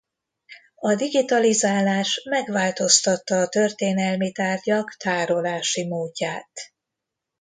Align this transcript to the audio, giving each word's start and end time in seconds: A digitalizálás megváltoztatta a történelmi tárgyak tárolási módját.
A 0.75 0.95
digitalizálás 0.95 2.21
megváltoztatta 2.29 3.35
a 3.39 3.47
történelmi 3.47 4.31
tárgyak 4.31 4.95
tárolási 4.95 5.87
módját. 5.87 6.51